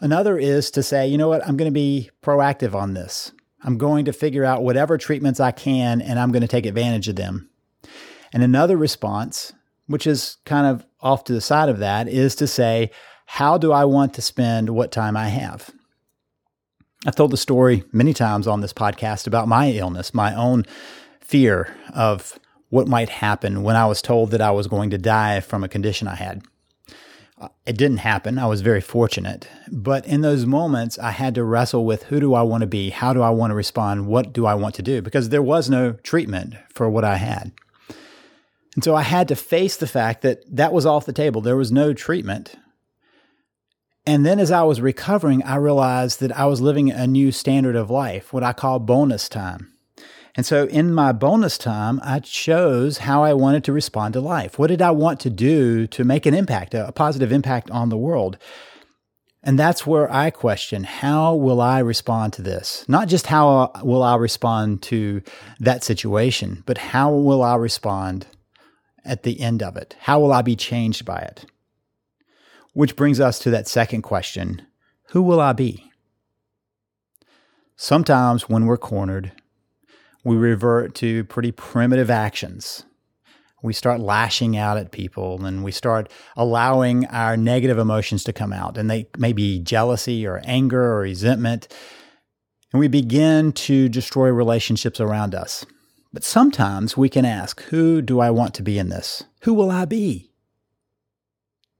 Another 0.00 0.36
is 0.36 0.68
to 0.72 0.82
say, 0.82 1.06
you 1.06 1.16
know 1.16 1.28
what, 1.28 1.46
I'm 1.46 1.56
going 1.56 1.70
to 1.70 1.72
be 1.72 2.10
proactive 2.24 2.74
on 2.74 2.94
this. 2.94 3.30
I'm 3.62 3.78
going 3.78 4.06
to 4.06 4.12
figure 4.12 4.44
out 4.44 4.64
whatever 4.64 4.98
treatments 4.98 5.38
I 5.38 5.52
can 5.52 6.02
and 6.02 6.18
I'm 6.18 6.32
going 6.32 6.42
to 6.42 6.48
take 6.48 6.66
advantage 6.66 7.06
of 7.06 7.14
them. 7.14 7.48
And 8.32 8.42
another 8.42 8.76
response, 8.76 9.52
which 9.86 10.08
is 10.08 10.38
kind 10.44 10.66
of 10.66 10.84
off 11.00 11.22
to 11.24 11.32
the 11.32 11.40
side 11.40 11.68
of 11.68 11.78
that, 11.78 12.08
is 12.08 12.34
to 12.36 12.48
say, 12.48 12.90
how 13.32 13.56
do 13.56 13.72
I 13.72 13.86
want 13.86 14.12
to 14.12 14.20
spend 14.20 14.68
what 14.68 14.92
time 14.92 15.16
I 15.16 15.28
have? 15.28 15.70
I've 17.06 17.16
told 17.16 17.30
the 17.30 17.38
story 17.38 17.82
many 17.90 18.12
times 18.12 18.46
on 18.46 18.60
this 18.60 18.74
podcast 18.74 19.26
about 19.26 19.48
my 19.48 19.70
illness, 19.70 20.12
my 20.12 20.34
own 20.34 20.66
fear 21.22 21.74
of 21.94 22.38
what 22.68 22.88
might 22.88 23.08
happen 23.08 23.62
when 23.62 23.74
I 23.74 23.86
was 23.86 24.02
told 24.02 24.32
that 24.32 24.42
I 24.42 24.50
was 24.50 24.66
going 24.66 24.90
to 24.90 24.98
die 24.98 25.40
from 25.40 25.64
a 25.64 25.68
condition 25.68 26.08
I 26.08 26.16
had. 26.16 26.42
Uh, 27.40 27.48
it 27.64 27.78
didn't 27.78 28.00
happen. 28.00 28.38
I 28.38 28.44
was 28.44 28.60
very 28.60 28.82
fortunate. 28.82 29.48
But 29.70 30.06
in 30.06 30.20
those 30.20 30.44
moments, 30.44 30.98
I 30.98 31.12
had 31.12 31.34
to 31.36 31.42
wrestle 31.42 31.86
with 31.86 32.02
who 32.04 32.20
do 32.20 32.34
I 32.34 32.42
want 32.42 32.60
to 32.60 32.66
be? 32.66 32.90
How 32.90 33.14
do 33.14 33.22
I 33.22 33.30
want 33.30 33.50
to 33.50 33.54
respond? 33.54 34.08
What 34.08 34.34
do 34.34 34.44
I 34.44 34.52
want 34.52 34.74
to 34.74 34.82
do? 34.82 35.00
Because 35.00 35.30
there 35.30 35.40
was 35.40 35.70
no 35.70 35.92
treatment 35.92 36.56
for 36.68 36.90
what 36.90 37.02
I 37.02 37.16
had. 37.16 37.52
And 38.74 38.84
so 38.84 38.94
I 38.94 39.02
had 39.02 39.26
to 39.28 39.36
face 39.36 39.76
the 39.76 39.86
fact 39.86 40.20
that 40.20 40.42
that 40.54 40.74
was 40.74 40.84
off 40.84 41.06
the 41.06 41.14
table. 41.14 41.40
There 41.40 41.56
was 41.56 41.72
no 41.72 41.94
treatment. 41.94 42.56
And 44.04 44.26
then 44.26 44.40
as 44.40 44.50
I 44.50 44.62
was 44.62 44.80
recovering, 44.80 45.42
I 45.44 45.56
realized 45.56 46.18
that 46.20 46.36
I 46.36 46.46
was 46.46 46.60
living 46.60 46.90
a 46.90 47.06
new 47.06 47.30
standard 47.30 47.76
of 47.76 47.90
life, 47.90 48.32
what 48.32 48.42
I 48.42 48.52
call 48.52 48.80
bonus 48.80 49.28
time. 49.28 49.72
And 50.34 50.46
so 50.46 50.66
in 50.66 50.94
my 50.94 51.12
bonus 51.12 51.58
time, 51.58 52.00
I 52.02 52.18
chose 52.20 52.98
how 52.98 53.22
I 53.22 53.34
wanted 53.34 53.64
to 53.64 53.72
respond 53.72 54.14
to 54.14 54.20
life. 54.20 54.58
What 54.58 54.68
did 54.68 54.80
I 54.80 54.90
want 54.90 55.20
to 55.20 55.30
do 55.30 55.86
to 55.88 56.04
make 56.04 56.26
an 56.26 56.34
impact, 56.34 56.74
a 56.74 56.90
positive 56.92 57.30
impact 57.30 57.70
on 57.70 57.90
the 57.90 57.98
world? 57.98 58.38
And 59.44 59.58
that's 59.58 59.86
where 59.86 60.10
I 60.12 60.30
question 60.30 60.84
how 60.84 61.34
will 61.34 61.60
I 61.60 61.80
respond 61.80 62.32
to 62.34 62.42
this? 62.42 62.84
Not 62.88 63.08
just 63.08 63.26
how 63.26 63.48
uh, 63.48 63.80
will 63.82 64.02
I 64.02 64.16
respond 64.16 64.82
to 64.84 65.22
that 65.58 65.82
situation, 65.84 66.62
but 66.64 66.78
how 66.78 67.12
will 67.12 67.42
I 67.42 67.56
respond 67.56 68.26
at 69.04 69.24
the 69.24 69.40
end 69.40 69.62
of 69.62 69.76
it? 69.76 69.96
How 69.98 70.20
will 70.20 70.32
I 70.32 70.42
be 70.42 70.56
changed 70.56 71.04
by 71.04 71.18
it? 71.18 71.44
Which 72.72 72.96
brings 72.96 73.20
us 73.20 73.38
to 73.40 73.50
that 73.50 73.68
second 73.68 74.02
question 74.02 74.66
Who 75.10 75.22
will 75.22 75.40
I 75.40 75.52
be? 75.52 75.92
Sometimes 77.76 78.48
when 78.48 78.66
we're 78.66 78.78
cornered, 78.78 79.32
we 80.24 80.36
revert 80.36 80.94
to 80.96 81.24
pretty 81.24 81.52
primitive 81.52 82.10
actions. 82.10 82.84
We 83.62 83.72
start 83.72 84.00
lashing 84.00 84.56
out 84.56 84.76
at 84.76 84.90
people 84.90 85.44
and 85.44 85.62
we 85.62 85.70
start 85.70 86.10
allowing 86.36 87.06
our 87.06 87.36
negative 87.36 87.78
emotions 87.78 88.24
to 88.24 88.32
come 88.32 88.52
out. 88.52 88.76
And 88.76 88.90
they 88.90 89.08
may 89.18 89.32
be 89.32 89.60
jealousy 89.60 90.26
or 90.26 90.40
anger 90.44 90.82
or 90.82 91.00
resentment. 91.00 91.68
And 92.72 92.80
we 92.80 92.88
begin 92.88 93.52
to 93.52 93.88
destroy 93.88 94.30
relationships 94.30 95.00
around 95.00 95.34
us. 95.34 95.64
But 96.12 96.24
sometimes 96.24 96.96
we 96.96 97.08
can 97.08 97.24
ask, 97.24 97.62
who 97.64 98.02
do 98.02 98.18
I 98.20 98.30
want 98.30 98.54
to 98.54 98.62
be 98.62 98.78
in 98.78 98.88
this? 98.88 99.24
Who 99.42 99.54
will 99.54 99.70
I 99.70 99.84
be? 99.84 100.31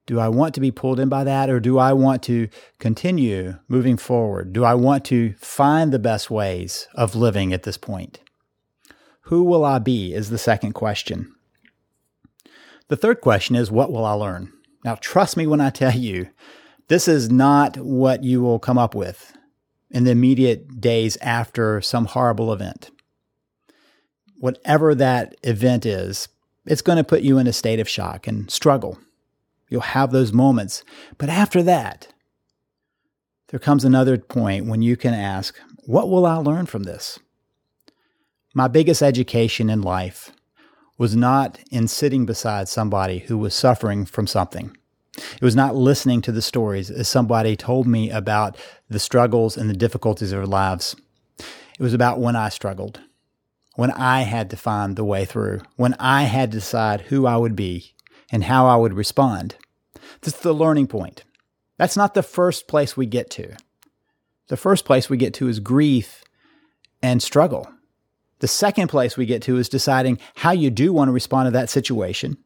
Do 0.07 0.19
I 0.19 0.29
want 0.29 0.55
to 0.55 0.61
be 0.61 0.71
pulled 0.71 0.99
in 0.99 1.09
by 1.09 1.25
that 1.25 1.49
or 1.49 1.61
do 1.61 1.79
I 1.79 1.93
want 1.93 2.23
to 2.25 2.49
continue 2.79 3.59
moving 3.69 3.97
forward? 3.97 4.53
Do 4.53 4.65
I 4.65 4.75
want 4.75 5.05
to 5.07 5.35
find 5.35 5.93
the 5.93 5.99
best 5.99 6.31
ways 6.31 6.89
of 6.95 7.15
living 7.15 7.53
at 7.53 7.63
this 7.63 7.77
point? 7.77 8.21
Who 9.27 9.45
will 9.45 9.65
I 9.65 9.79
be? 9.79 10.13
is 10.13 10.31
the 10.31 10.39
second 10.39 10.73
question. 10.73 11.33
The 12.89 12.97
third 12.97 13.21
question 13.21 13.55
is, 13.55 13.71
what 13.71 13.93
will 13.93 14.05
I 14.05 14.13
learn? 14.13 14.53
Now, 14.85 14.97
trust 14.97 15.37
me 15.37 15.47
when 15.47 15.61
I 15.61 15.71
tell 15.71 15.97
you, 15.97 16.29
this 16.89 17.07
is 17.07 17.31
not 17.31 17.77
what 17.79 18.25
you 18.25 18.43
will 18.43 18.59
come 18.59 18.79
up 18.79 18.95
with 18.95 19.33
in 19.91 20.05
the 20.05 20.11
immediate 20.11 20.81
days 20.81 21.17
after 21.23 21.81
some 21.81 22.07
horrible 22.07 22.53
event. 22.53 22.91
Whatever 24.39 24.95
that 24.97 25.37
event 25.45 25.87
is, 25.87 26.29
it's 26.67 26.83
going 26.83 26.99
to 26.99 27.05
put 27.05 27.23
you 27.23 27.39
in 27.39 27.47
a 27.47 27.53
state 27.53 27.79
of 27.79 27.89
shock 27.89 28.27
and 28.27 28.51
struggle. 28.51 28.99
You'll 29.73 29.81
have 29.81 30.11
those 30.11 30.35
moments. 30.35 30.85
But 31.17 31.31
after 31.31 31.63
that, 31.63 32.09
there 33.49 33.59
comes 33.59 33.87
another 33.87 34.19
point 34.19 34.67
when 34.67 34.83
you 34.83 34.99
can 34.99 35.15
ask, 35.15 35.59
What 35.87 36.11
will 36.11 36.27
I 36.27 36.37
learn 36.37 36.67
from 36.67 36.83
this? 36.83 37.19
My 38.55 38.69
biggest 38.69 39.01
education 39.01 39.71
in 39.71 39.81
life 39.81 40.31
was 40.99 41.17
not 41.17 41.59
in 41.71 41.89
sitting 41.89 42.27
beside 42.27 42.69
somebody 42.69 43.21
who 43.21 43.39
was 43.39 43.55
suffering 43.55 44.05
from 44.05 44.27
something. 44.27 44.77
It 45.17 45.43
was 45.43 45.57
not 45.57 45.75
listening 45.75 46.21
to 46.23 46.33
the 46.33 46.43
stories 46.43 46.91
as 46.91 47.09
somebody 47.09 47.57
told 47.57 47.87
me 47.87 48.11
about 48.11 48.59
the 48.91 48.99
struggles 48.99 49.57
and 49.57 49.71
the 49.71 49.75
difficulties 49.75 50.33
of 50.33 50.41
their 50.41 50.47
lives. 50.47 50.95
It 51.39 51.81
was 51.81 51.95
about 51.95 52.21
when 52.21 52.37
I 52.37 52.51
struggled, 52.51 53.01
when 53.77 53.91
I 53.93 54.23
had 54.23 54.51
to 54.51 54.57
find 54.59 54.97
the 54.97 55.05
way 55.05 55.25
through, 55.25 55.63
when 55.77 55.95
I 55.95 56.25
had 56.25 56.51
to 56.53 56.59
decide 56.59 57.03
who 57.03 57.25
I 57.25 57.39
would 57.39 57.57
be 57.57 57.95
and 58.33 58.45
how 58.45 58.67
I 58.67 58.77
would 58.77 58.95
respond. 58.95 59.57
This 60.21 60.35
is 60.35 60.41
the 60.41 60.53
learning 60.53 60.87
point. 60.87 61.25
That's 61.79 61.97
not 61.97 62.15
the 62.15 62.23
first 62.23 62.69
place 62.69 62.97
we 62.97 63.07
get 63.07 63.31
to. 63.31 63.57
The 64.49 64.57
first 64.57 64.85
place 64.85 65.09
we 65.09 65.17
get 65.17 65.35
to 65.35 65.49
is 65.49 65.61
grief 65.61 66.23
and 67.03 67.23
struggle. 67.23 67.69
The 68.41 68.49
second 68.49 68.89
place 68.89 69.17
we 69.17 69.27
get 69.27 69.43
to 69.43 69.57
is 69.57 69.69
deciding 69.69 70.19
how 70.37 70.51
you 70.53 70.71
do 70.71 70.93
want 70.93 71.09
to 71.09 71.13
respond 71.13 71.47
to 71.47 71.51
that 71.53 71.71
situation, 71.71 72.37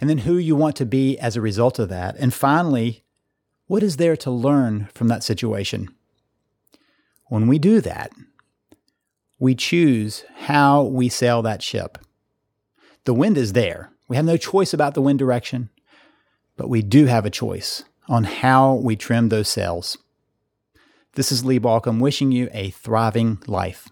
and 0.00 0.10
then 0.10 0.18
who 0.18 0.36
you 0.36 0.54
want 0.54 0.76
to 0.76 0.86
be 0.86 1.18
as 1.18 1.36
a 1.36 1.40
result 1.40 1.78
of 1.78 1.88
that. 1.88 2.16
And 2.18 2.34
finally, 2.34 3.04
what 3.66 3.82
is 3.82 3.96
there 3.96 4.16
to 4.18 4.30
learn 4.30 4.88
from 4.94 5.08
that 5.08 5.24
situation? 5.24 5.88
When 7.26 7.46
we 7.46 7.58
do 7.58 7.80
that, 7.80 8.12
we 9.38 9.54
choose 9.54 10.24
how 10.36 10.82
we 10.82 11.08
sail 11.08 11.42
that 11.42 11.62
ship. 11.62 11.98
The 13.04 13.14
wind 13.14 13.36
is 13.36 13.52
there. 13.52 13.90
We 14.08 14.16
have 14.16 14.24
no 14.24 14.36
choice 14.36 14.72
about 14.72 14.94
the 14.94 15.02
wind 15.02 15.18
direction, 15.18 15.70
but 16.56 16.68
we 16.68 16.82
do 16.82 17.06
have 17.06 17.26
a 17.26 17.30
choice 17.30 17.84
on 18.08 18.24
how 18.24 18.74
we 18.74 18.96
trim 18.96 19.28
those 19.28 19.48
sails. 19.48 19.98
This 21.14 21.32
is 21.32 21.44
Lee 21.44 21.60
Baucom 21.60 22.00
wishing 22.00 22.30
you 22.30 22.48
a 22.52 22.70
thriving 22.70 23.38
life. 23.46 23.88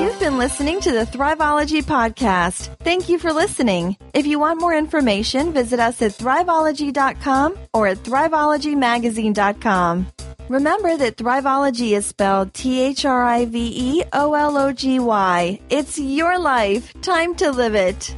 You've 0.00 0.18
been 0.20 0.38
listening 0.38 0.80
to 0.80 0.92
the 0.92 1.06
Thriveology 1.06 1.82
podcast. 1.82 2.76
Thank 2.80 3.08
you 3.08 3.18
for 3.18 3.32
listening. 3.32 3.96
If 4.12 4.26
you 4.26 4.38
want 4.38 4.60
more 4.60 4.74
information, 4.74 5.52
visit 5.52 5.80
us 5.80 6.02
at 6.02 6.12
thriveology.com 6.12 7.56
or 7.72 7.86
at 7.86 7.98
thriveologymagazine.com. 7.98 10.06
Remember 10.52 10.98
that 10.98 11.16
Thriveology 11.16 11.94
is 11.94 12.04
spelled 12.04 12.52
T 12.52 12.78
H 12.82 13.06
R 13.06 13.24
I 13.24 13.46
V 13.46 13.72
E 13.74 14.04
O 14.12 14.34
L 14.34 14.58
O 14.58 14.70
G 14.70 14.98
Y. 14.98 15.58
It's 15.70 15.98
your 15.98 16.38
life. 16.38 16.92
Time 17.00 17.34
to 17.36 17.50
live 17.50 17.74
it. 17.74 18.14